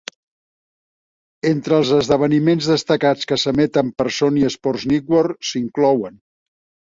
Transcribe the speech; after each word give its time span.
Entre 1.49 1.75
els 1.81 1.91
esdeveniments 1.97 2.69
destacats 2.71 3.29
que 3.33 3.37
s'emeten 3.43 3.93
per 3.99 4.07
Sony 4.17 4.49
Sports 4.57 4.89
Network 4.95 5.49
s'inclouen 5.51 6.19